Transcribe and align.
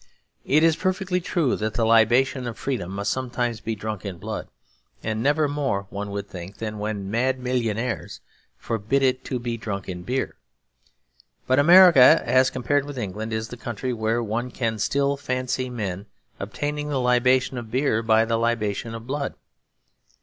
It 0.45 0.63
is 0.63 0.75
perfectly 0.75 1.21
true 1.21 1.55
that 1.57 1.75
the 1.75 1.85
libation 1.85 2.47
of 2.47 2.57
freedom 2.57 2.89
must 2.89 3.11
sometimes 3.11 3.61
be 3.61 3.75
drunk 3.75 4.03
in 4.03 4.17
blood, 4.17 4.47
and 5.03 5.21
never 5.21 5.47
more 5.47 5.85
(one 5.91 6.09
would 6.09 6.27
think) 6.27 6.57
than 6.57 6.79
when 6.79 7.11
mad 7.11 7.37
millionaires 7.37 8.19
forbid 8.57 9.03
it 9.03 9.23
to 9.25 9.37
be 9.37 9.57
drunk 9.57 9.87
in 9.87 10.01
beer. 10.01 10.37
But 11.45 11.59
America, 11.59 12.19
as 12.25 12.49
compared 12.49 12.85
with 12.85 12.97
England, 12.97 13.31
is 13.31 13.49
the 13.49 13.57
country 13.57 13.93
where 13.93 14.23
one 14.23 14.49
can 14.49 14.79
still 14.79 15.17
fancy 15.17 15.69
men 15.69 16.07
obtaining 16.39 16.89
the 16.89 16.99
libation 16.99 17.59
of 17.59 17.69
beer 17.69 18.01
by 18.01 18.25
the 18.25 18.37
libation 18.37 18.95
of 18.95 19.05
blood. 19.05 19.35